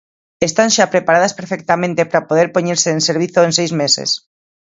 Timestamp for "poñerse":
2.55-2.89